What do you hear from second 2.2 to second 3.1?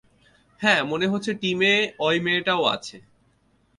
মেয়েটাও আছে।